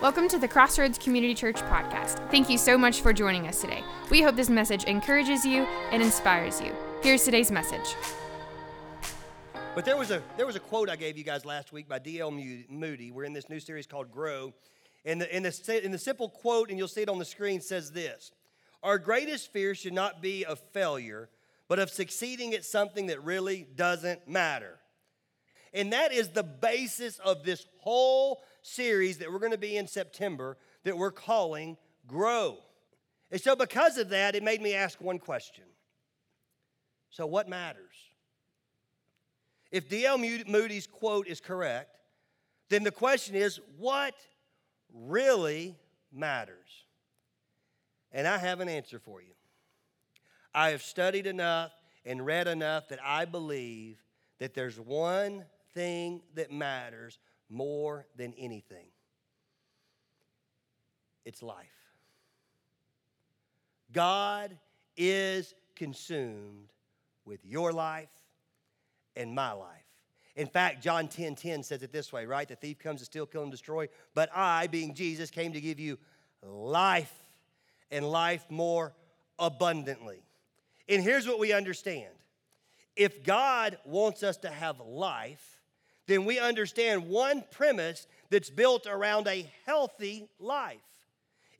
[0.00, 2.30] Welcome to the Crossroads Community Church podcast.
[2.30, 3.82] Thank you so much for joining us today.
[4.10, 6.72] We hope this message encourages you and inspires you.
[7.02, 7.96] Here's today's message.
[9.74, 11.98] But there was a there was a quote I gave you guys last week by
[11.98, 12.30] D.L.
[12.30, 13.10] Moody.
[13.10, 14.54] We're in this new series called Grow,
[15.04, 17.60] and the, in the in the simple quote, and you'll see it on the screen,
[17.60, 18.30] says this:
[18.84, 21.28] Our greatest fear should not be of failure,
[21.66, 24.78] but of succeeding at something that really doesn't matter.
[25.74, 29.86] And that is the basis of this whole series that we're going to be in
[29.86, 31.76] September that we're calling
[32.06, 32.58] Grow.
[33.30, 35.64] And so, because of that, it made me ask one question.
[37.10, 37.84] So, what matters?
[39.70, 40.16] If D.L.
[40.16, 41.98] Moody's quote is correct,
[42.70, 44.14] then the question is what
[44.92, 45.76] really
[46.10, 46.86] matters?
[48.12, 49.34] And I have an answer for you.
[50.54, 51.72] I have studied enough
[52.06, 54.02] and read enough that I believe
[54.38, 57.18] that there's one thing that matters
[57.48, 58.88] more than anything
[61.28, 61.66] it's life.
[63.92, 64.56] God
[64.96, 66.72] is consumed
[67.26, 68.08] with your life
[69.14, 69.84] and my life.
[70.36, 72.48] In fact, John 10 10 says it this way, right?
[72.48, 75.78] The thief comes to steal, kill, and destroy, but I, being Jesus, came to give
[75.78, 75.98] you
[76.42, 77.12] life
[77.90, 78.94] and life more
[79.38, 80.22] abundantly.
[80.88, 82.14] And here's what we understand
[82.96, 85.57] if God wants us to have life,
[86.08, 90.78] then we understand one premise that's built around a healthy life.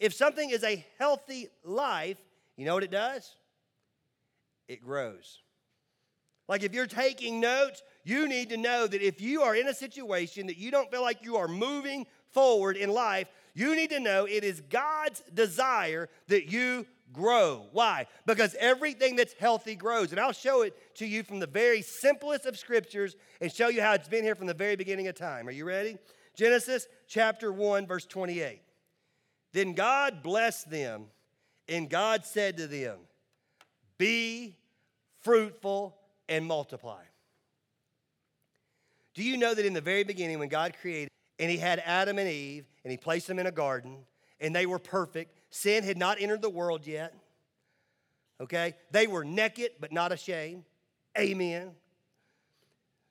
[0.00, 2.16] If something is a healthy life,
[2.56, 3.36] you know what it does?
[4.66, 5.42] It grows.
[6.48, 9.74] Like if you're taking notes, you need to know that if you are in a
[9.74, 14.00] situation that you don't feel like you are moving forward in life, you need to
[14.00, 17.67] know it is God's desire that you grow.
[17.73, 18.06] Why?
[18.27, 20.11] Because everything that's healthy grows.
[20.12, 23.81] And I'll show it to you from the very simplest of scriptures and show you
[23.81, 25.48] how it's been here from the very beginning of time.
[25.48, 25.98] Are you ready?
[26.34, 28.61] Genesis chapter 1, verse 28.
[29.53, 31.06] Then God blessed them,
[31.69, 32.98] and God said to them,
[33.97, 34.57] Be
[35.20, 35.97] fruitful
[36.29, 37.02] and multiply.
[39.14, 41.08] Do you know that in the very beginning, when God created,
[41.41, 43.98] and He had Adam and Eve, and He placed them in a garden,
[44.39, 47.14] and they were perfect, Sin had not entered the world yet.
[48.41, 48.75] Okay?
[48.91, 50.64] They were naked but not ashamed.
[51.19, 51.73] Amen.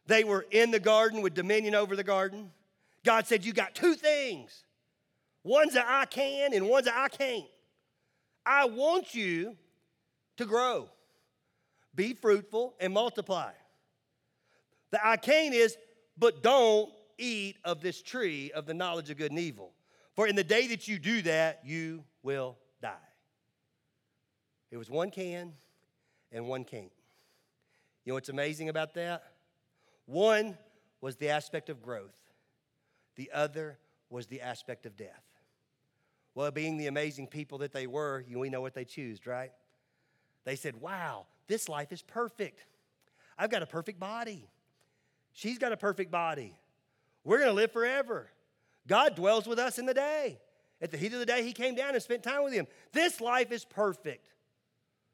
[0.06, 2.52] They were in the garden with dominion over the garden.
[3.04, 4.64] God said, You got two things
[5.44, 7.46] one's that I can and one's that I can't.
[8.46, 9.56] I want you
[10.38, 10.90] to grow,
[11.96, 13.52] be fruitful, and multiply.
[14.92, 15.78] The I can is,
[16.18, 19.74] but don't eat of this tree of the knowledge of good and evil.
[20.16, 23.08] For in the day that you do that, you will die.
[24.70, 25.54] It was one can
[26.30, 26.92] and one can't.
[28.04, 29.24] You know what's amazing about that?
[30.08, 30.58] One
[31.00, 32.20] was the aspect of growth,
[33.16, 33.80] the other
[34.10, 35.24] was the aspect of death.
[36.36, 39.52] Well, being the amazing people that they were, we know what they chose, right?
[40.44, 42.66] They said, Wow, this life is perfect.
[43.38, 44.50] I've got a perfect body.
[45.32, 46.60] She's got a perfect body.
[47.24, 48.30] We're going to live forever.
[48.86, 50.40] God dwells with us in the day.
[50.82, 52.68] At the heat of the day, he came down and spent time with him.
[52.94, 54.30] This life is perfect.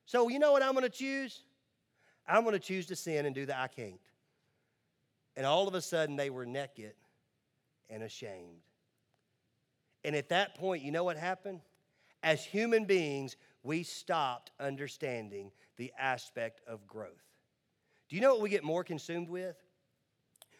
[0.05, 1.41] So, you know what I'm going to choose?
[2.27, 3.99] I'm going to choose to sin and do the I can't.
[5.35, 6.93] And all of a sudden, they were naked
[7.89, 8.61] and ashamed.
[10.03, 11.61] And at that point, you know what happened?
[12.21, 17.23] As human beings, we stopped understanding the aspect of growth.
[18.09, 19.55] Do you know what we get more consumed with?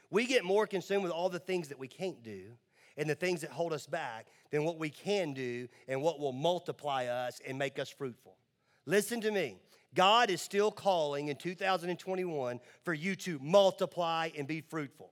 [0.09, 2.53] We get more consumed with all the things that we can't do
[2.97, 6.31] and the things that hold us back than what we can do and what will
[6.31, 8.37] multiply us and make us fruitful.
[8.85, 9.57] Listen to me.
[9.95, 15.11] God is still calling in 2021 for you to multiply and be fruitful.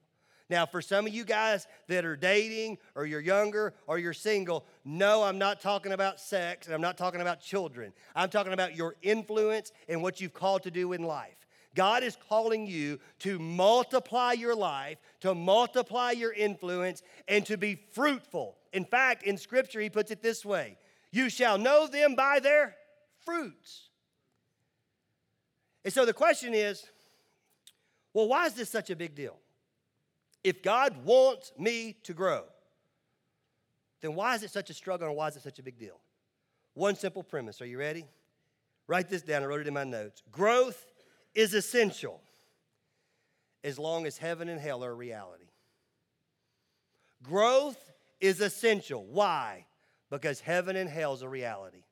[0.50, 4.66] Now, for some of you guys that are dating or you're younger or you're single,
[4.84, 7.92] no, I'm not talking about sex and I'm not talking about children.
[8.14, 11.41] I'm talking about your influence and what you've called to do in life.
[11.74, 17.76] God is calling you to multiply your life, to multiply your influence, and to be
[17.92, 18.56] fruitful.
[18.72, 20.76] In fact, in Scripture, He puts it this way
[21.10, 22.76] You shall know them by their
[23.24, 23.88] fruits.
[25.84, 26.84] And so the question is
[28.12, 29.38] well, why is this such a big deal?
[30.44, 32.44] If God wants me to grow,
[34.00, 35.98] then why is it such a struggle and why is it such a big deal?
[36.74, 37.60] One simple premise.
[37.62, 38.06] Are you ready?
[38.88, 39.42] Write this down.
[39.42, 40.22] I wrote it in my notes.
[40.32, 40.91] Growth
[41.34, 42.20] is essential
[43.64, 45.50] as long as heaven and hell are reality.
[47.22, 49.04] Growth is essential.
[49.04, 49.66] Why?
[50.10, 51.84] Because heaven and hell is a reality.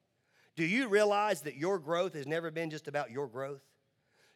[0.57, 3.63] Do you realize that your growth has never been just about your growth?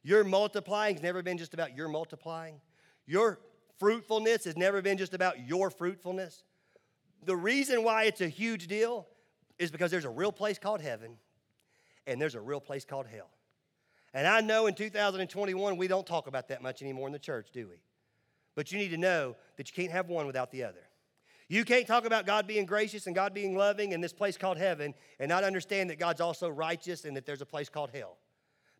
[0.03, 2.61] Your multiplying has never been just about your multiplying.
[3.07, 3.41] Your
[3.79, 6.45] fruitfulness has never been just about your fruitfulness.
[7.25, 9.07] The reason why it's a huge deal
[9.59, 11.17] is because there's a real place called heaven
[12.07, 13.31] and there's a real place called hell.
[14.15, 17.49] And I know in 2021 we don't talk about that much anymore in the church,
[17.53, 17.75] do we?
[18.55, 20.89] But you need to know that you can't have one without the other.
[21.49, 24.57] You can't talk about God being gracious and God being loving in this place called
[24.57, 28.17] heaven and not understand that God's also righteous and that there's a place called hell.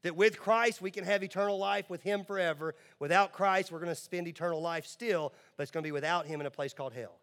[0.03, 2.75] That with Christ we can have eternal life with Him forever.
[3.01, 6.27] Without Christ, we're going to spend eternal life still, but it's going to be without
[6.27, 7.19] Him in a place called hell.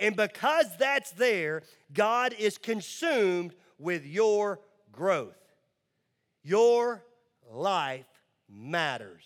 [0.00, 4.60] And because that's there, God is consumed with your
[4.92, 5.36] growth.
[6.42, 7.04] Your
[7.50, 8.06] life
[8.48, 9.24] matters.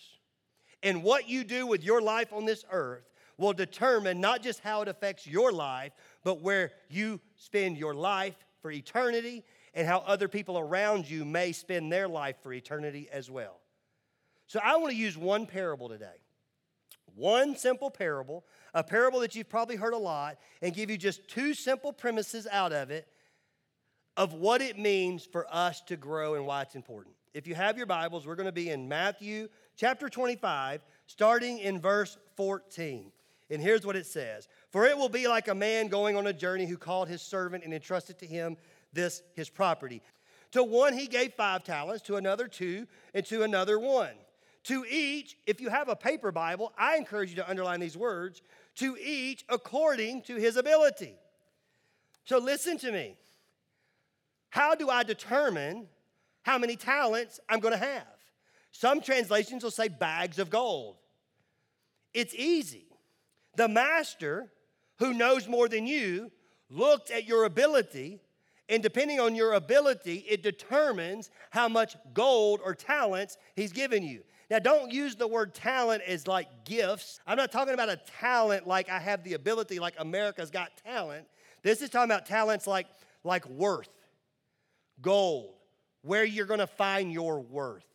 [0.83, 4.81] And what you do with your life on this earth will determine not just how
[4.81, 5.91] it affects your life,
[6.23, 9.43] but where you spend your life for eternity
[9.73, 13.59] and how other people around you may spend their life for eternity as well.
[14.47, 16.17] So I want to use one parable today.
[17.15, 21.27] One simple parable, a parable that you've probably heard a lot, and give you just
[21.27, 23.07] two simple premises out of it
[24.17, 27.15] of what it means for us to grow and why it's important.
[27.35, 31.81] If you have your Bibles, we're going to be in Matthew chapter 25, starting in
[31.81, 33.11] verse 14.
[33.49, 36.31] And here's what it says For it will be like a man going on a
[36.33, 38.55] journey who called his servant and entrusted to him
[38.93, 40.01] this his property.
[40.51, 44.15] To one he gave five talents, to another two, and to another one.
[44.63, 48.41] To each, if you have a paper Bible, I encourage you to underline these words
[48.75, 51.17] to each according to his ability.
[52.23, 53.17] So listen to me.
[54.51, 55.89] How do I determine
[56.45, 58.05] how many talents I'm going to have?
[58.71, 60.97] Some translations will say bags of gold.
[62.13, 62.85] It's easy.
[63.55, 64.51] The master,
[64.99, 66.31] who knows more than you,
[66.69, 68.21] looked at your ability,
[68.69, 74.21] and depending on your ability, it determines how much gold or talents he's given you.
[74.51, 77.19] Now, don't use the word talent as like gifts.
[77.25, 81.25] I'm not talking about a talent like I have the ability, like America's got talent.
[81.63, 82.85] This is talking about talents like,
[83.23, 83.89] like worth,
[85.01, 85.54] gold,
[86.05, 87.85] where you're gonna find your worth.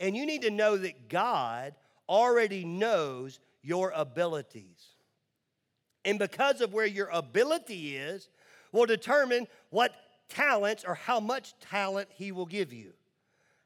[0.00, 1.74] And you need to know that God
[2.08, 4.94] already knows your abilities.
[6.04, 8.28] And because of where your ability is,
[8.72, 9.94] will determine what
[10.28, 12.92] talents or how much talent He will give you.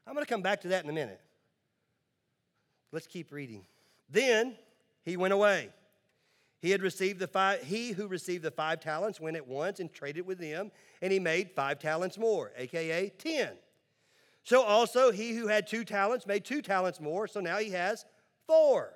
[0.07, 1.19] I'm going to come back to that in a minute.
[2.91, 3.65] Let's keep reading.
[4.09, 4.55] Then
[5.03, 5.69] he went away.
[6.61, 9.93] He had received the five, he who received the five talents went at once and
[9.93, 10.71] traded with them,
[11.01, 13.49] and he made five talents more, aka 10.
[14.49, 18.03] So also he who had two talents made two talents more, so now he has
[18.47, 18.95] four.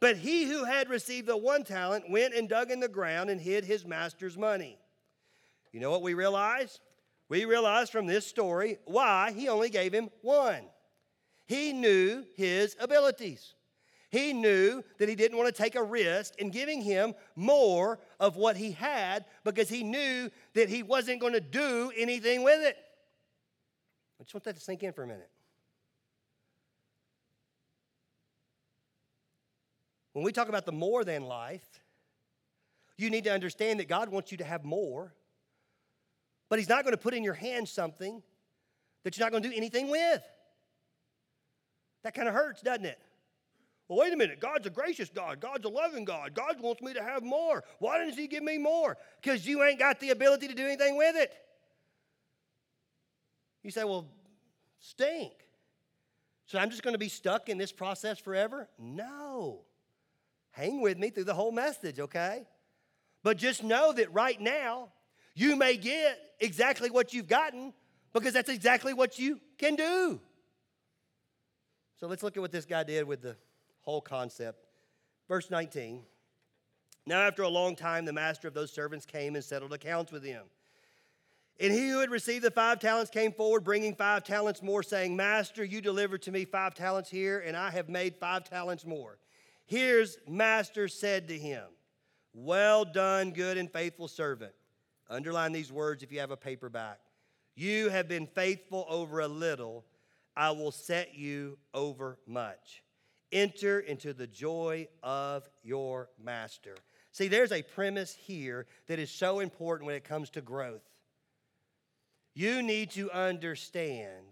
[0.00, 3.38] But he who had received the one talent went and dug in the ground and
[3.38, 4.78] hid his master's money.
[5.72, 6.80] You know what we realize?
[7.28, 10.62] We realize from this story why he only gave him one.
[11.44, 13.52] He knew his abilities.
[14.08, 18.36] He knew that he didn't want to take a risk in giving him more of
[18.36, 22.78] what he had because he knew that he wasn't going to do anything with it.
[24.22, 25.28] I just want that to sink in for a minute.
[30.12, 31.66] When we talk about the more than life,
[32.96, 35.12] you need to understand that God wants you to have more,
[36.48, 38.22] but He's not going to put in your hand something
[39.02, 40.22] that you're not going to do anything with.
[42.04, 43.00] That kind of hurts, doesn't it?
[43.88, 44.38] Well, wait a minute.
[44.38, 45.40] God's a gracious God.
[45.40, 46.32] God's a loving God.
[46.32, 47.64] God wants me to have more.
[47.80, 48.96] Why doesn't He give me more?
[49.20, 51.32] Because you ain't got the ability to do anything with it.
[53.62, 54.06] You say, well,
[54.80, 55.32] stink.
[56.46, 58.68] So I'm just going to be stuck in this process forever?
[58.78, 59.60] No.
[60.50, 62.46] Hang with me through the whole message, okay?
[63.22, 64.88] But just know that right now,
[65.34, 67.72] you may get exactly what you've gotten
[68.12, 70.20] because that's exactly what you can do.
[71.98, 73.36] So let's look at what this guy did with the
[73.80, 74.66] whole concept.
[75.28, 76.02] Verse 19.
[77.06, 80.24] Now, after a long time, the master of those servants came and settled accounts with
[80.24, 80.42] him.
[81.60, 85.14] And he who had received the five talents came forward, bringing five talents more, saying,
[85.14, 89.18] Master, you delivered to me five talents here, and I have made five talents more.
[89.66, 91.64] Here's master said to him,
[92.34, 94.52] Well done, good and faithful servant.
[95.08, 96.98] Underline these words if you have a paperback.
[97.54, 99.84] You have been faithful over a little,
[100.36, 102.82] I will set you over much.
[103.30, 106.76] Enter into the joy of your master.
[107.12, 110.82] See, there's a premise here that is so important when it comes to growth.
[112.34, 114.24] You need to understand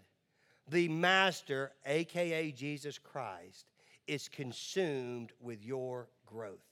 [0.67, 3.65] the master, aka Jesus Christ,
[4.07, 6.65] is consumed with your growth.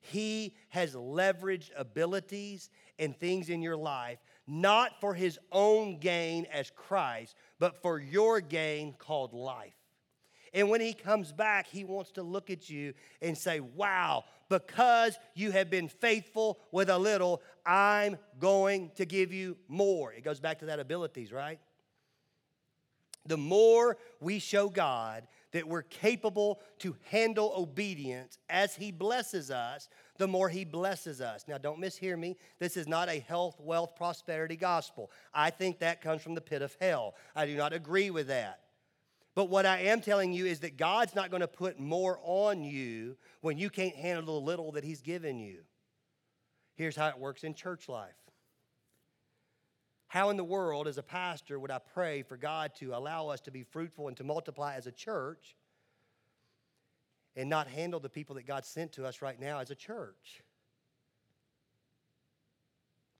[0.00, 6.70] He has leveraged abilities and things in your life, not for his own gain as
[6.70, 9.81] Christ, but for your gain called life.
[10.54, 12.92] And when he comes back, he wants to look at you
[13.22, 19.32] and say, Wow, because you have been faithful with a little, I'm going to give
[19.32, 20.12] you more.
[20.12, 21.58] It goes back to that abilities, right?
[23.26, 29.88] The more we show God that we're capable to handle obedience as He blesses us,
[30.18, 31.44] the more He blesses us.
[31.46, 32.36] Now, don't mishear me.
[32.58, 35.10] This is not a health, wealth, prosperity gospel.
[35.32, 37.14] I think that comes from the pit of hell.
[37.36, 38.61] I do not agree with that.
[39.34, 42.62] But what I am telling you is that God's not going to put more on
[42.62, 45.60] you when you can't handle the little that He's given you.
[46.74, 48.14] Here's how it works in church life.
[50.08, 53.40] How in the world, as a pastor, would I pray for God to allow us
[53.42, 55.56] to be fruitful and to multiply as a church
[57.34, 60.42] and not handle the people that God sent to us right now as a church?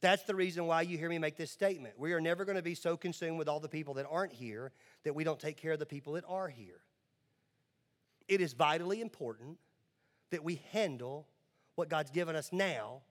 [0.02, 1.94] That's the reason why you hear me make this statement.
[1.96, 4.72] We are never going to be so consumed with all the people that aren't here
[5.04, 6.80] that we don't take care of the people that are here.
[8.26, 9.58] It is vitally important
[10.30, 11.28] that we handle
[11.76, 13.02] what God's given us now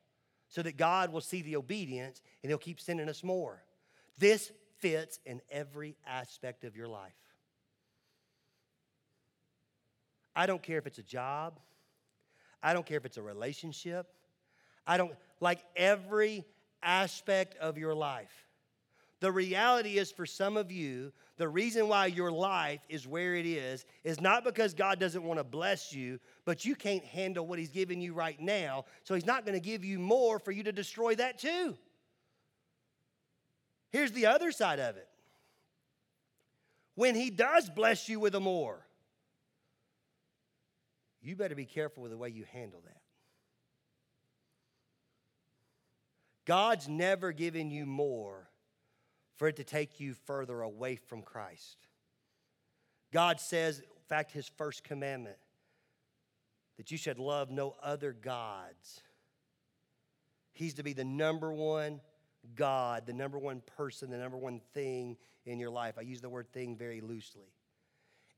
[0.50, 3.64] so that God will see the obedience and He'll keep sending us more.
[4.20, 7.14] This fits in every aspect of your life.
[10.36, 11.58] I don't care if it's a job,
[12.62, 14.08] I don't care if it's a relationship.
[14.86, 16.44] I don't like every
[16.84, 18.48] aspect of your life.
[19.20, 23.46] The reality is, for some of you, the reason why your life is where it
[23.46, 27.60] is is not because God doesn't want to bless you, but you can't handle what
[27.60, 28.86] He's giving you right now.
[29.04, 31.78] So He's not going to give you more for you to destroy that too.
[33.92, 35.08] Here's the other side of it.
[36.96, 38.86] When he does bless you with a more,
[41.22, 43.01] you better be careful with the way you handle that.
[46.46, 48.50] God's never given you more
[49.36, 51.78] for it to take you further away from Christ.
[53.12, 55.38] God says, in fact, his first commandment,
[56.78, 59.02] that you should love no other gods.
[60.54, 62.02] He's to be the number one
[62.56, 65.96] God, the number one person, the number one thing in your life.
[65.98, 67.54] I use the word thing very loosely.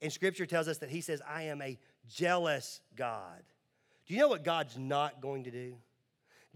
[0.02, 1.80] And scripture tells us that he says, I am a
[2.10, 3.42] jealous God.
[4.06, 5.78] Do you know what God's not going to do?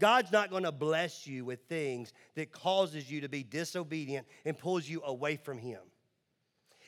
[0.00, 4.56] God's not going to bless you with things that causes you to be disobedient and
[4.56, 5.80] pulls you away from him.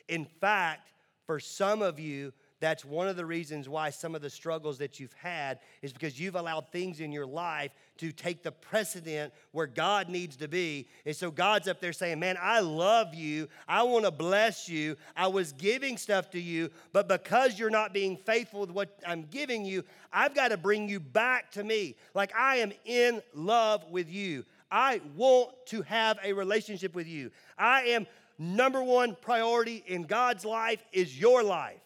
[0.07, 0.91] In fact,
[1.25, 4.99] for some of you, that's one of the reasons why some of the struggles that
[4.99, 9.65] you've had is because you've allowed things in your life to take the precedent where
[9.65, 10.87] God needs to be.
[11.05, 13.49] And so God's up there saying, Man, I love you.
[13.67, 14.95] I want to bless you.
[15.17, 19.23] I was giving stuff to you, but because you're not being faithful with what I'm
[19.23, 21.95] giving you, I've got to bring you back to me.
[22.13, 24.45] Like I am in love with you.
[24.71, 27.31] I want to have a relationship with you.
[27.57, 28.05] I am
[28.37, 31.81] number one priority in God's life is your life.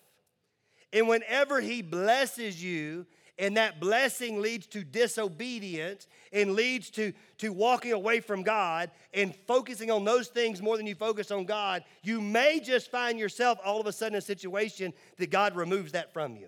[0.93, 3.05] And whenever He blesses you,
[3.37, 9.35] and that blessing leads to disobedience and leads to, to walking away from God and
[9.47, 13.59] focusing on those things more than you focus on God, you may just find yourself
[13.63, 16.47] all of a sudden in a situation that God removes that from you.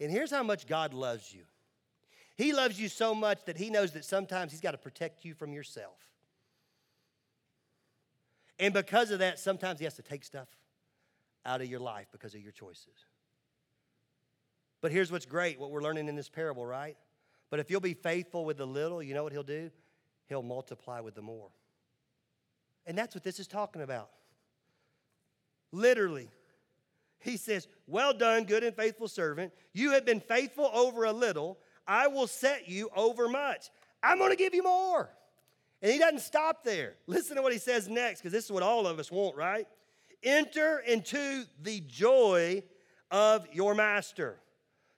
[0.00, 1.42] And here's how much God loves you
[2.36, 5.34] He loves you so much that He knows that sometimes He's got to protect you
[5.34, 5.96] from yourself.
[8.60, 10.46] And because of that, sometimes He has to take stuff
[11.48, 12.94] out of your life because of your choices.
[14.80, 16.96] But here's what's great what we're learning in this parable, right?
[17.50, 19.70] But if you'll be faithful with the little, you know what he'll do?
[20.28, 21.48] He'll multiply with the more.
[22.86, 24.10] And that's what this is talking about.
[25.72, 26.30] Literally,
[27.20, 29.52] he says, Well done, good and faithful servant.
[29.72, 31.58] You have been faithful over a little.
[31.86, 33.70] I will set you over much.
[34.02, 35.10] I'm going to give you more.
[35.80, 36.94] And he doesn't stop there.
[37.06, 39.66] Listen to what he says next, because this is what all of us want, right?
[40.22, 42.62] Enter into the joy
[43.10, 44.38] of your master.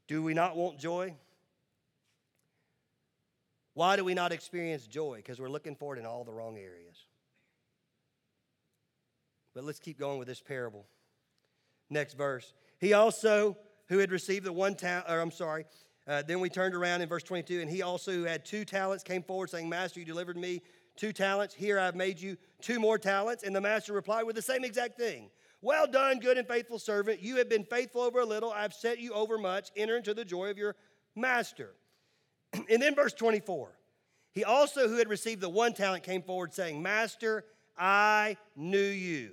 [0.08, 1.14] Do we not want joy?
[3.74, 5.16] Why do we not experience joy?
[5.16, 6.96] Because we're looking for it in all the wrong areas.
[9.54, 10.86] But let's keep going with this parable.
[11.88, 12.52] Next verse.
[12.78, 13.56] He also,
[13.88, 15.66] who had received the one talent, or I'm sorry,
[16.06, 19.04] uh, then we turned around in verse 22, and he also who had two talents
[19.04, 20.62] came forward saying, Master, you delivered me
[21.00, 21.54] two talents.
[21.54, 23.42] Here I've made you two more talents.
[23.42, 25.30] And the master replied with the same exact thing.
[25.62, 27.20] Well done, good and faithful servant.
[27.20, 28.52] You have been faithful over a little.
[28.52, 29.70] I've set you over much.
[29.76, 30.76] Enter into the joy of your
[31.16, 31.74] master.
[32.52, 33.70] and then verse 24.
[34.32, 37.44] He also, who had received the one talent, came forward saying, Master,
[37.76, 39.32] I knew you.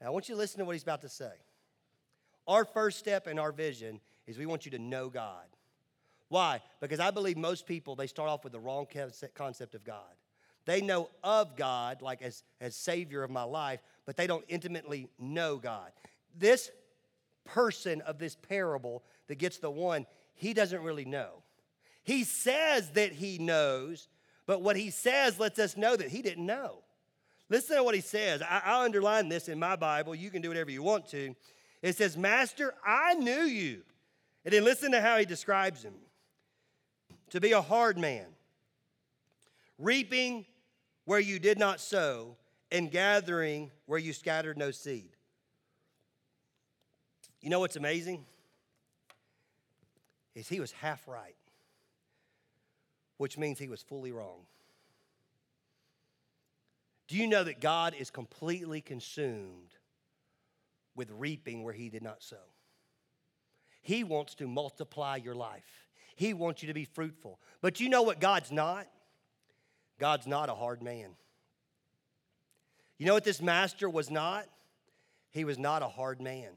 [0.00, 1.32] Now, I want you to listen to what he's about to say.
[2.46, 5.46] Our first step in our vision is we want you to know God.
[6.28, 6.60] Why?
[6.80, 8.86] Because I believe most people, they start off with the wrong
[9.34, 10.00] concept of God.
[10.64, 15.08] They know of God, like as, as Savior of my life, but they don't intimately
[15.18, 15.92] know God.
[16.36, 16.70] this
[17.44, 20.04] person of this parable that gets the one,
[20.34, 21.42] he doesn't really know.
[22.02, 24.08] He says that he knows,
[24.46, 26.82] but what he says lets us know that he didn't know.
[27.48, 28.42] Listen to what he says.
[28.42, 30.14] I, I underline this in my Bible.
[30.14, 31.34] You can do whatever you want to.
[31.82, 33.82] It says, Master, I knew you.
[34.44, 35.94] And then listen to how he describes him
[37.30, 38.26] to be a hard man,
[39.78, 40.44] reaping
[41.04, 42.36] where you did not sow,
[42.72, 45.10] and gathering where you scattered no seed.
[47.40, 48.24] You know what's amazing?
[50.34, 51.36] Is he was half right,
[53.18, 54.40] which means he was fully wrong.
[57.08, 59.74] Do you know that God is completely consumed
[60.96, 62.36] with reaping where he did not sow?
[63.80, 65.85] He wants to multiply your life.
[66.16, 67.38] He wants you to be fruitful.
[67.60, 68.88] But you know what God's not?
[69.98, 71.10] God's not a hard man.
[72.98, 74.46] You know what this master was not?
[75.30, 76.50] He was not a hard man.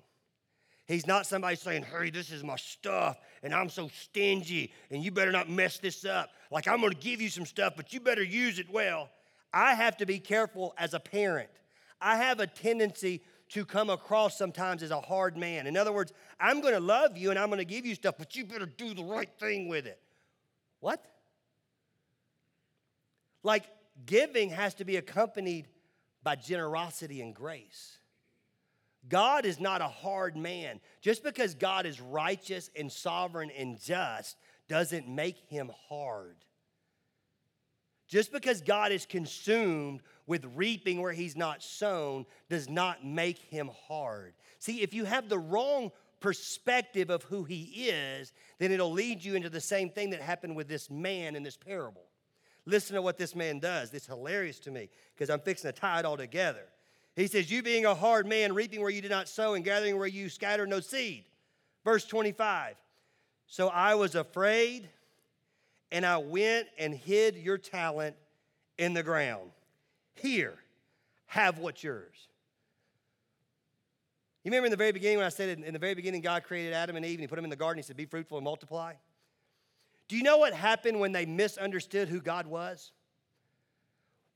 [0.88, 5.12] He's not somebody saying, Hey, this is my stuff, and I'm so stingy, and you
[5.12, 6.32] better not mess this up.
[6.50, 9.10] Like, I'm gonna give you some stuff, but you better use it well.
[9.54, 11.50] I have to be careful as a parent.
[12.02, 15.68] I have a tendency to come across sometimes as a hard man.
[15.68, 18.46] In other words, I'm gonna love you and I'm gonna give you stuff, but you
[18.46, 20.00] better do the right thing with it.
[20.80, 21.04] What?
[23.44, 23.66] Like,
[24.06, 25.68] giving has to be accompanied
[26.24, 27.98] by generosity and grace.
[29.08, 30.80] God is not a hard man.
[31.02, 34.38] Just because God is righteous and sovereign and just
[34.68, 36.36] doesn't make him hard.
[38.10, 43.70] Just because God is consumed with reaping where he's not sown does not make him
[43.88, 44.34] hard.
[44.58, 49.36] See, if you have the wrong perspective of who he is, then it'll lead you
[49.36, 52.02] into the same thing that happened with this man in this parable.
[52.66, 53.94] Listen to what this man does.
[53.94, 56.66] It's hilarious to me because I'm fixing to tie it all together.
[57.16, 59.98] He says, You being a hard man, reaping where you did not sow, and gathering
[59.98, 61.26] where you scattered no seed.
[61.84, 62.76] Verse 25.
[63.46, 64.90] So I was afraid,
[65.92, 68.16] and I went and hid your talent
[68.78, 69.52] in the ground.
[70.16, 70.56] Here,
[71.28, 72.16] have what's yours.
[74.44, 76.74] You remember in the very beginning when I said in the very beginning, God created
[76.74, 77.78] Adam and Eve and He put them in the garden.
[77.78, 78.94] He said, Be fruitful and multiply.
[80.08, 82.92] Do you know what happened when they misunderstood who God was?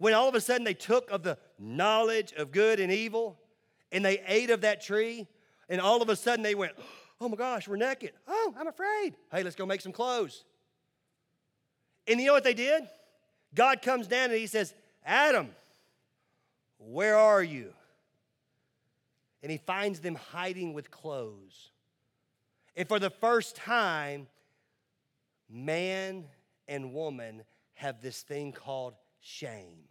[0.04, 3.39] when all of a sudden they took of the knowledge of good and evil
[3.93, 5.28] and they ate of that tree,
[5.69, 6.73] and all of a sudden they went,
[7.21, 8.12] Oh my gosh, we're naked.
[8.28, 9.15] Oh, I'm afraid.
[9.32, 10.43] Hey, let's go make some clothes.
[12.08, 12.84] And you know what they did?
[13.56, 14.74] God comes down and he says,
[15.06, 15.50] Adam,
[16.78, 17.74] where are you?
[19.42, 21.72] And he finds them hiding with clothes.
[22.76, 24.28] And for the first time,
[25.50, 26.26] man
[26.68, 27.44] and woman
[27.76, 29.84] have this thing called shame.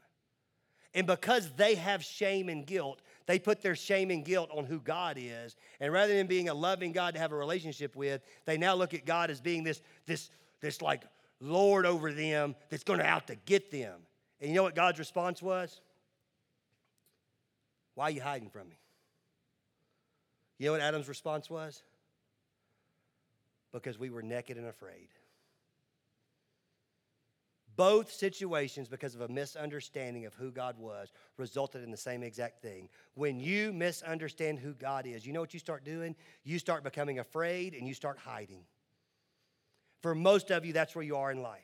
[0.94, 4.78] And because they have shame and guilt, they put their shame and guilt on who
[4.78, 5.56] God is.
[5.80, 8.92] And rather than being a loving God to have a relationship with, they now look
[8.92, 11.04] at God as being this, this, this like
[11.42, 14.00] Lord over them that's going to out to get them.
[14.40, 15.80] And you know what God's response was?
[17.94, 18.78] Why are you hiding from me?
[20.58, 21.82] You know what Adam's response was?
[23.72, 25.08] Because we were naked and afraid.
[27.74, 32.62] Both situations, because of a misunderstanding of who God was, resulted in the same exact
[32.62, 32.88] thing.
[33.14, 36.14] When you misunderstand who God is, you know what you start doing?
[36.44, 38.64] You start becoming afraid and you start hiding.
[40.02, 41.60] For most of you, that's where you are in life.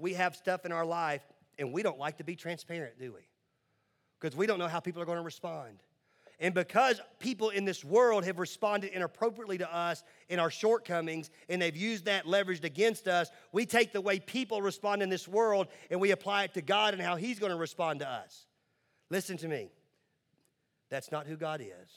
[0.00, 1.22] We have stuff in our life
[1.58, 3.20] and we don't like to be transparent, do we?
[4.20, 5.78] Because we don't know how people are going to respond.
[6.40, 11.62] And because people in this world have responded inappropriately to us in our shortcomings and
[11.62, 15.68] they've used that leveraged against us, we take the way people respond in this world
[15.90, 18.46] and we apply it to God and how He's going to respond to us.
[19.10, 19.70] Listen to me.
[20.90, 21.90] That's not who God is.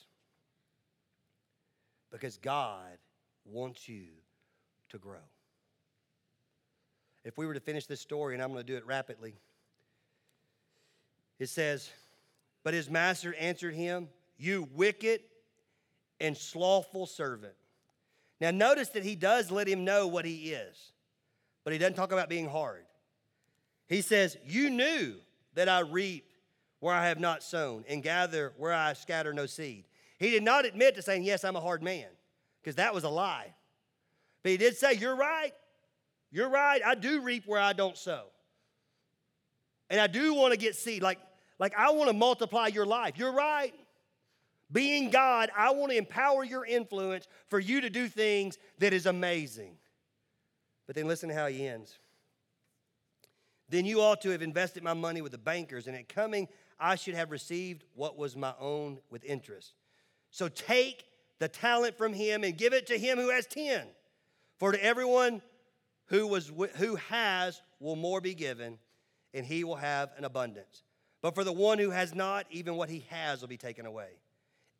[2.12, 2.98] Because God
[3.44, 4.06] wants you
[4.90, 5.18] to grow.
[7.28, 9.36] If we were to finish this story, and I'm going to do it rapidly,
[11.40, 11.90] it says,
[12.64, 15.22] But his master answered him, you wicked
[16.22, 17.54] and slothful servant.
[18.40, 20.94] Now, notice that he does let him know what he is,
[21.66, 22.86] but he doesn't talk about being hard.
[23.88, 25.16] He says, You knew
[25.56, 26.32] that I reap
[26.80, 29.84] where I have not sown and gather where I scatter no seed.
[30.18, 32.08] He did not admit to saying, Yes, I'm a hard man,
[32.62, 33.54] because that was a lie.
[34.44, 35.54] But he did say, You're right.
[36.32, 36.82] You're right.
[36.86, 38.26] I do reap where I don't sow.
[39.90, 41.02] And I do want to get seed.
[41.02, 41.20] Like,
[41.60, 43.18] like I want to multiply your life.
[43.18, 43.74] You're right.
[44.72, 49.06] Being God, I want to empower your influence for you to do things that is
[49.06, 49.78] amazing.
[50.86, 51.98] But then listen to how he ends.
[53.70, 56.48] Then you ought to have invested my money with the bankers, and at coming
[56.80, 59.74] I should have received what was my own with interest.
[60.32, 61.06] So take
[61.40, 63.88] the talent from him and give it to him who has 10.
[64.58, 65.42] For to everyone
[66.08, 68.78] who, was, who has will more be given,
[69.34, 70.84] and he will have an abundance.
[71.22, 74.10] But for the one who has not, even what he has will be taken away.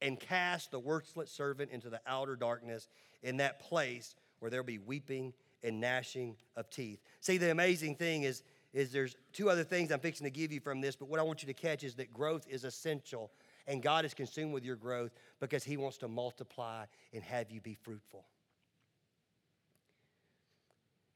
[0.02, 2.88] And cast the worthless servant into the outer darkness,
[3.24, 7.02] in that place where there'll be weeping and gnashing of teeth.
[7.20, 10.60] See, the amazing thing is, is there's two other things I'm fixing to give you
[10.60, 13.32] from this, but what I want you to catch is that growth is essential,
[13.66, 17.60] and God is consumed with your growth because He wants to multiply and have you
[17.60, 18.24] be fruitful.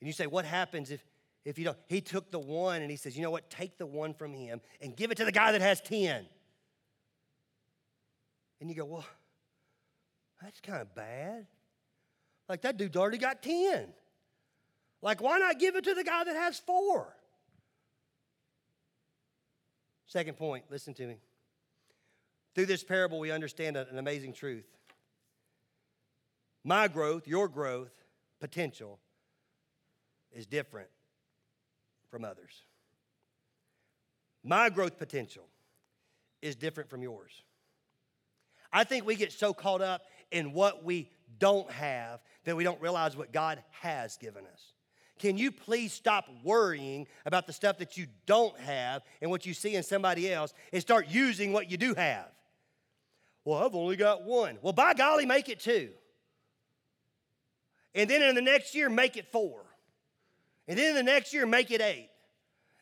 [0.02, 1.06] And you say, what happens if,
[1.46, 1.78] if you don't?
[1.88, 3.50] He took the one and he says, you know what?
[3.50, 6.26] Take the one from him and give it to the guy that has 10.
[8.60, 9.06] And you go, well,
[10.42, 11.46] that's kind of bad.
[12.50, 13.88] Like that dude's already got 10.
[15.04, 17.16] Like, why not give it to the guy that has four?
[20.08, 21.18] Second point, listen to me.
[22.54, 24.66] Through this parable, we understand an amazing truth.
[26.64, 27.94] My growth, your growth,
[28.40, 29.00] potential
[30.34, 30.90] is different
[32.10, 32.64] from others.
[34.44, 35.44] My growth potential
[36.42, 37.32] is different from yours.
[38.74, 42.82] I think we get so caught up in what we don't have that we don't
[42.82, 44.74] realize what God has given us.
[45.20, 49.54] Can you please stop worrying about the stuff that you don't have and what you
[49.54, 52.28] see in somebody else and start using what you do have?
[53.46, 54.58] Well, I've only got one.
[54.62, 55.90] Well, by golly, make it two.
[57.94, 59.62] And then in the next year, make it four.
[60.72, 62.08] And then the next year, make it eight.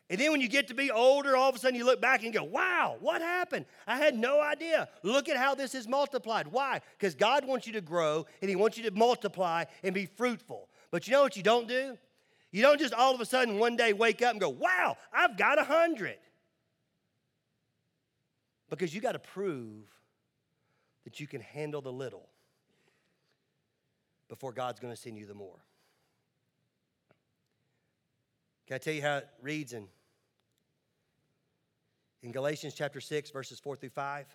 [0.08, 2.22] And then when you get to be older, all of a sudden you look back
[2.22, 3.66] and go, wow, what happened?
[3.84, 4.88] I had no idea.
[5.02, 6.46] Look at how this is multiplied.
[6.46, 6.82] Why?
[6.96, 10.68] Because God wants you to grow and He wants you to multiply and be fruitful.
[10.92, 11.98] But you know what you don't do?
[12.52, 15.36] You don't just all of a sudden one day wake up and go, wow, I've
[15.36, 16.18] got a hundred.
[18.68, 19.82] Because you got to prove
[21.02, 22.28] that you can handle the little
[24.28, 25.58] before God's going to send you the more.
[28.70, 29.88] Can I tell you how it reads in,
[32.22, 34.26] in Galatians chapter 6, verses 4 through 5?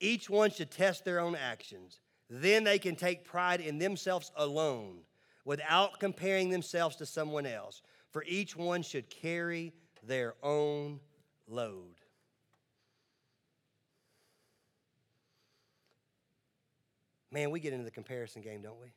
[0.00, 2.00] Each one should test their own actions.
[2.28, 5.02] Then they can take pride in themselves alone
[5.44, 7.80] without comparing themselves to someone else.
[8.10, 9.72] For each one should carry
[10.02, 10.98] their own
[11.46, 11.94] load.
[17.30, 18.88] Man, we get into the comparison game, don't we?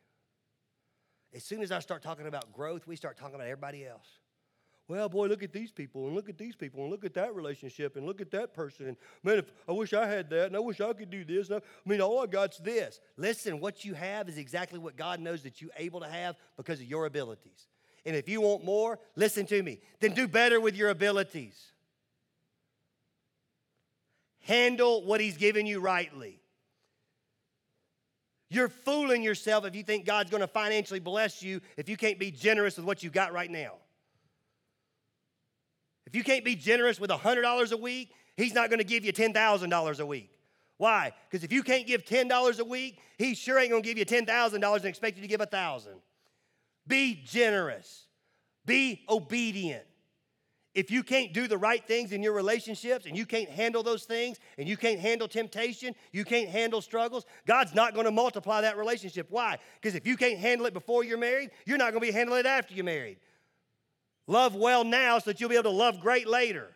[1.32, 4.08] As soon as I start talking about growth, we start talking about everybody else.
[4.92, 7.34] Well, boy, look at these people, and look at these people, and look at that
[7.34, 8.90] relationship, and look at that person.
[8.90, 11.50] And man, if I wish I had that, and I wish I could do this.
[11.50, 13.00] I, I mean, all I got's this.
[13.16, 16.82] Listen, what you have is exactly what God knows that you're able to have because
[16.82, 17.70] of your abilities.
[18.06, 21.72] And if you want more, listen to me, then do better with your abilities.
[24.42, 26.42] Handle what He's given you rightly.
[28.50, 32.20] You're fooling yourself if you think God's going to financially bless you if you can't
[32.20, 33.76] be generous with what you've got right now.
[36.12, 39.14] If you can't be generous with $100 a week, He's not going to give you
[39.14, 40.30] $10,000 a week.
[40.76, 41.14] Why?
[41.30, 44.06] Because if you can't give $10 a week, He sure ain't going to give you
[44.06, 45.94] $10,000 and expect you to give 1000
[46.86, 48.08] Be generous,
[48.66, 49.86] be obedient.
[50.74, 54.04] If you can't do the right things in your relationships and you can't handle those
[54.04, 58.62] things and you can't handle temptation, you can't handle struggles, God's not going to multiply
[58.62, 59.28] that relationship.
[59.30, 59.60] Why?
[59.82, 62.42] Because if you can't handle it before you're married, you're not going to be handling
[62.42, 63.18] it after you're married.
[64.32, 66.70] Love well now so that you'll be able to love great later.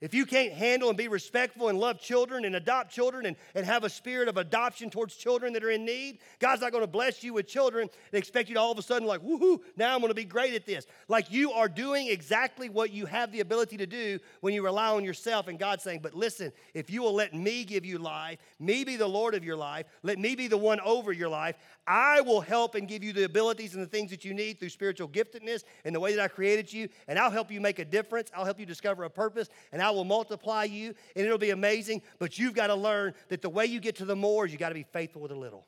[0.00, 3.66] If you can't handle and be respectful and love children and adopt children and, and
[3.66, 6.88] have a spirit of adoption towards children that are in need, God's not going to
[6.90, 9.92] bless you with children and expect you to all of a sudden, like, woohoo, now
[9.92, 10.86] I'm going to be great at this.
[11.08, 14.94] Like you are doing exactly what you have the ability to do when you rely
[14.94, 15.48] on yourself.
[15.48, 18.94] And God's saying, but listen, if you will let me give you life, me be
[18.94, 21.56] the Lord of your life, let me be the one over your life,
[21.88, 24.68] I will help and give you the abilities and the things that you need through
[24.68, 26.88] spiritual giftedness and the way that I created you.
[27.08, 28.30] And I'll help you make a difference.
[28.36, 29.48] I'll help you discover a purpose.
[29.72, 32.02] And I will multiply you and it'll be amazing.
[32.18, 34.58] But you've got to learn that the way you get to the more is you
[34.58, 35.66] got to be faithful with a little.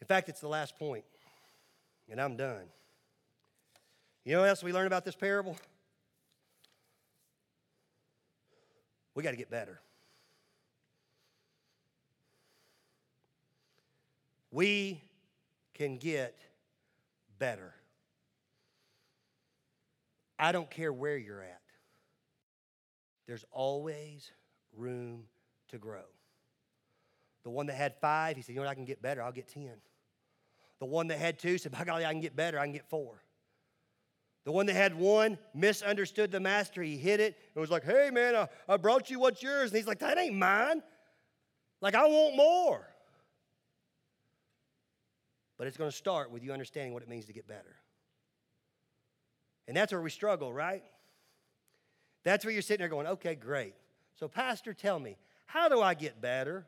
[0.00, 1.04] In fact, it's the last point,
[2.08, 2.64] and I'm done.
[4.24, 5.56] You know what else we learn about this parable?
[9.14, 9.80] We got to get better.
[14.52, 15.02] We
[15.74, 16.38] can get
[17.38, 17.74] better.
[20.38, 21.62] I don't care where you're at,
[23.26, 24.30] there's always
[24.76, 25.24] room
[25.68, 26.04] to grow.
[27.44, 29.32] The one that had five, he said, You know what, I can get better, I'll
[29.32, 29.70] get 10.
[30.80, 32.88] The one that had two said, By golly, I can get better, I can get
[32.88, 33.22] four.
[34.48, 36.82] The one that had one misunderstood the master.
[36.82, 39.70] He hid it and was like, hey, man, I, I brought you what's yours.
[39.70, 40.82] And he's like, that ain't mine.
[41.82, 42.88] Like, I want more.
[45.58, 47.76] But it's going to start with you understanding what it means to get better.
[49.68, 50.82] And that's where we struggle, right?
[52.24, 53.74] That's where you're sitting there going, okay, great.
[54.16, 56.66] So, Pastor, tell me, how do I get better?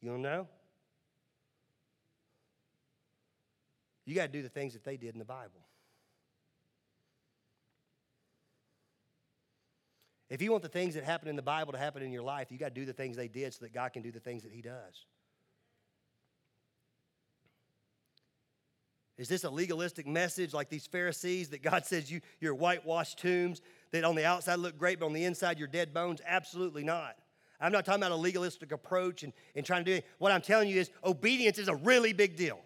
[0.00, 0.46] You don't know?
[4.06, 5.60] You got to do the things that they did in the Bible.
[10.30, 12.48] If you want the things that happen in the Bible to happen in your life,
[12.50, 14.42] you got to do the things they did so that God can do the things
[14.42, 15.06] that He does.
[19.16, 23.60] Is this a legalistic message like these Pharisees that God says you, you're whitewashed tombs
[23.92, 26.20] that on the outside look great, but on the inside you're dead bones?
[26.26, 27.16] Absolutely not.
[27.60, 30.06] I'm not talking about a legalistic approach and, and trying to do it.
[30.18, 32.60] What I'm telling you is obedience is a really big deal.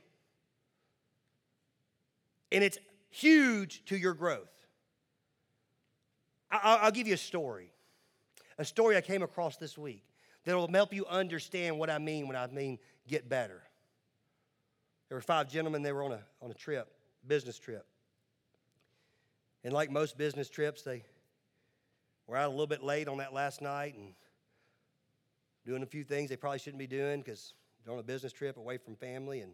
[2.50, 2.78] And it's
[3.10, 4.48] huge to your growth.
[6.50, 7.70] I, I'll give you a story.
[8.56, 10.02] A story I came across this week
[10.44, 13.62] that'll help you understand what I mean when I mean get better.
[15.08, 16.92] There were five gentlemen, they were on a, on a trip,
[17.26, 17.86] business trip.
[19.64, 21.02] And like most business trips, they
[22.26, 24.12] were out a little bit late on that last night and
[25.64, 28.56] doing a few things they probably shouldn't be doing because they're on a business trip
[28.56, 29.40] away from family.
[29.40, 29.52] And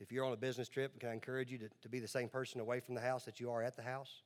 [0.00, 2.28] if you're on a business trip, can I encourage you to, to be the same
[2.28, 4.22] person away from the house that you are at the house?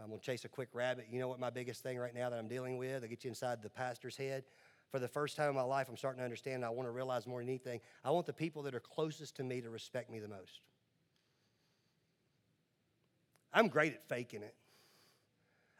[0.00, 1.06] I'm going to chase a quick rabbit.
[1.10, 3.02] You know what my biggest thing right now that I'm dealing with?
[3.02, 4.44] I get you inside the pastor's head
[4.90, 7.26] for the first time in my life, I'm starting to understand, I want to realize
[7.26, 10.18] more than anything, I want the people that are closest to me to respect me
[10.18, 10.60] the most.
[13.52, 14.54] I'm great at faking it.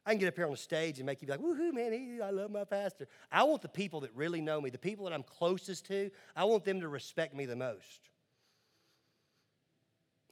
[0.04, 2.20] I can get up here on the stage and make you be like, woohoo, man,
[2.24, 3.08] I love my pastor.
[3.30, 6.44] I want the people that really know me, the people that I'm closest to, I
[6.44, 8.08] want them to respect me the most.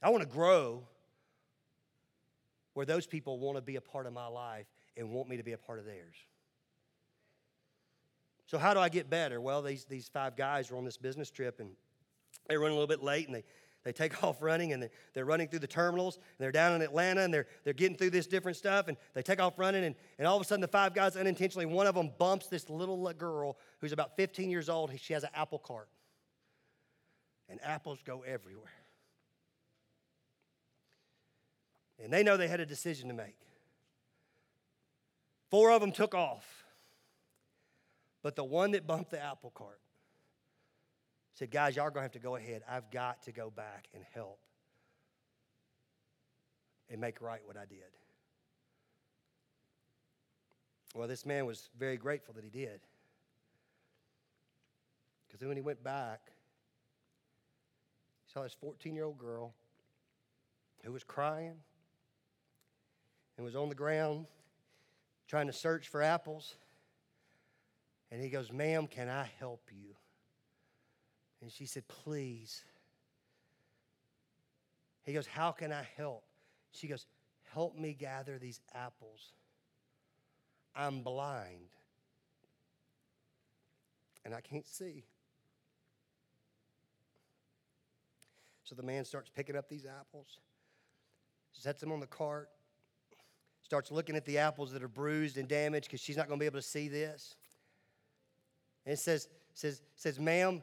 [0.02, 0.84] I want to grow
[2.72, 5.42] where those people want to be a part of my life and want me to
[5.42, 6.16] be a part of theirs.
[8.46, 9.40] So, how do I get better?
[9.40, 11.70] Well, these, these five guys were on this business trip and
[12.48, 13.44] they run a little bit late and they,
[13.84, 17.22] they take off running and they're running through the terminals and they're down in Atlanta
[17.22, 20.28] and they're, they're getting through this different stuff and they take off running and, and
[20.28, 23.56] all of a sudden the five guys unintentionally, one of them bumps this little girl
[23.80, 24.90] who's about 15 years old.
[24.98, 25.88] She has an apple cart
[27.48, 28.64] and apples go everywhere.
[32.02, 33.38] And they know they had a decision to make.
[35.50, 36.65] Four of them took off.
[38.26, 39.78] But the one that bumped the apple cart
[41.34, 42.62] said, Guys, y'all are going to have to go ahead.
[42.68, 44.40] I've got to go back and help
[46.90, 47.78] and make right what I did.
[50.92, 52.80] Well, this man was very grateful that he did.
[55.28, 56.32] Because then when he went back,
[58.26, 59.54] he saw this 14 year old girl
[60.82, 61.54] who was crying
[63.36, 64.26] and was on the ground
[65.28, 66.56] trying to search for apples.
[68.10, 69.94] And he goes, Ma'am, can I help you?
[71.42, 72.62] And she said, Please.
[75.02, 76.24] He goes, How can I help?
[76.70, 77.06] She goes,
[77.52, 79.32] Help me gather these apples.
[80.74, 81.70] I'm blind
[84.26, 85.04] and I can't see.
[88.64, 90.40] So the man starts picking up these apples,
[91.52, 92.48] sets them on the cart,
[93.62, 96.42] starts looking at the apples that are bruised and damaged because she's not going to
[96.42, 97.36] be able to see this.
[98.86, 100.62] And says, says, says ma'am,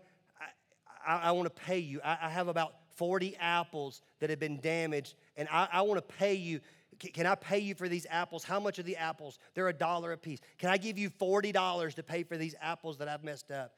[1.06, 2.00] I, I, I want to pay you.
[2.04, 6.14] I, I, have about 40 apples that have been damaged, and I, I want to
[6.16, 6.62] pay you.
[7.00, 8.44] Can, can I pay you for these apples?
[8.44, 9.40] How much are the apples?
[9.54, 10.40] They're a dollar a piece.
[10.58, 13.74] Can I give you $40 to pay for these apples that I've messed up?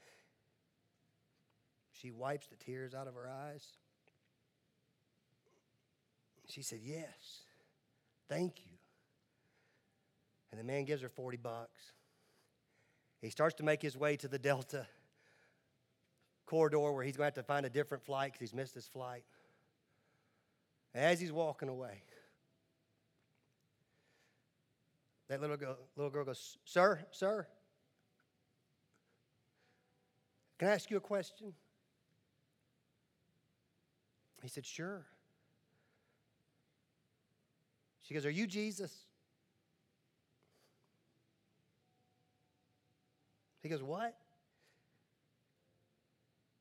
[1.92, 3.66] She wipes the tears out of her eyes.
[6.48, 7.42] She said, Yes,
[8.30, 8.72] thank you.
[10.52, 11.92] And the man gives her 40 bucks.
[13.26, 14.86] He starts to make his way to the Delta
[16.46, 18.86] corridor where he's going to have to find a different flight because he's missed his
[18.86, 19.24] flight.
[20.94, 22.04] As he's walking away,
[25.28, 27.48] that little girl, little girl goes, Sir, sir,
[30.60, 31.52] can I ask you a question?
[34.44, 35.04] He said, Sure.
[38.04, 39.05] She goes, Are you Jesus?
[43.66, 44.16] He goes, What?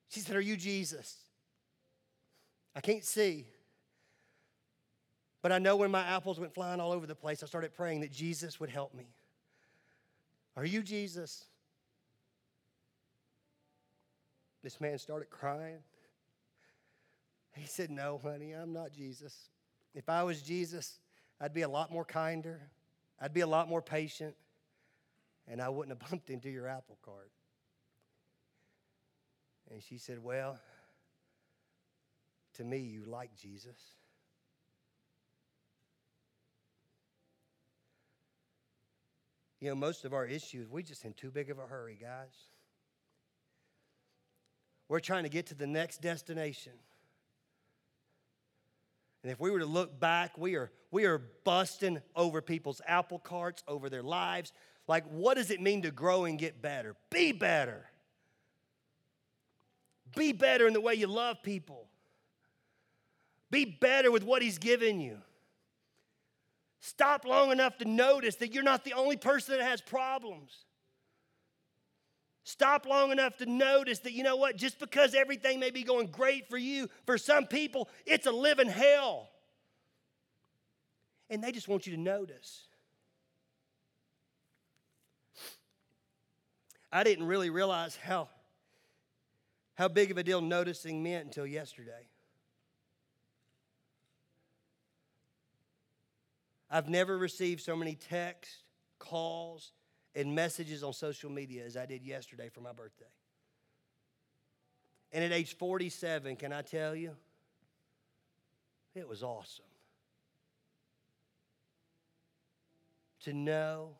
[0.09, 1.19] She said, Are you Jesus?
[2.75, 3.45] I can't see.
[5.43, 8.01] But I know when my apples went flying all over the place, I started praying
[8.01, 9.05] that Jesus would help me.
[10.57, 11.45] Are you Jesus?
[14.63, 15.81] This man started crying.
[17.55, 19.51] He said, No, honey, I'm not Jesus.
[19.95, 21.01] If I was Jesus,
[21.39, 22.63] I'd be a lot more kinder,
[23.21, 24.35] I'd be a lot more patient,
[25.49, 27.31] and I wouldn't have bumped into your apple cart.
[29.71, 30.59] And she said, Well,
[32.55, 33.79] to me, you like Jesus.
[39.61, 42.35] You know, most of our issues, we just in too big of a hurry, guys.
[44.89, 46.73] We're trying to get to the next destination.
[49.23, 53.19] And if we were to look back, we are, we are busting over people's apple
[53.19, 54.53] carts, over their lives.
[54.87, 56.95] Like, what does it mean to grow and get better?
[57.11, 57.87] Be better.
[60.15, 61.87] Be better in the way you love people.
[63.51, 65.19] Be better with what He's given you.
[66.81, 70.53] Stop long enough to notice that you're not the only person that has problems.
[72.45, 76.09] Stop long enough to notice that, you know what, just because everything may be going
[76.09, 79.31] great for you, for some people, it's a living hell.
[81.31, 82.65] And they just want you to notice.
[86.95, 88.29] I didn't really realize how,
[89.75, 92.07] how big of a deal noticing meant until yesterday.
[96.71, 98.59] I've never received so many texts,
[99.01, 99.73] calls,
[100.15, 103.05] and messages on social media as I did yesterday for my birthday.
[105.11, 107.17] And at age 47, can I tell you?
[108.95, 109.65] It was awesome.
[113.25, 113.97] To know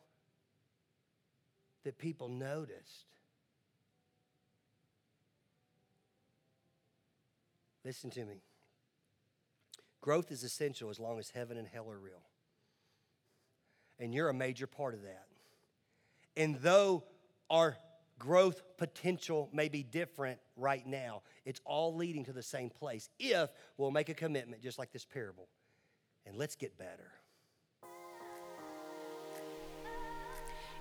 [1.85, 3.05] that people noticed.
[7.83, 8.41] Listen to me.
[10.01, 12.21] Growth is essential as long as heaven and hell are real
[13.99, 15.25] and you're a major part of that.
[16.37, 17.03] And though
[17.49, 17.77] our
[18.19, 23.49] growth potential may be different right now, it's all leading to the same place if
[23.77, 25.47] we'll make a commitment, just like this parable,
[26.25, 27.11] and let's get better.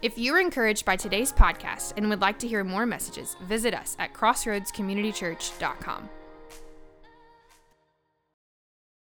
[0.04, 3.72] If you were encouraged by today's podcast and would like to hear more messages, visit
[3.72, 6.10] us at crossroadscommunitychurch.com.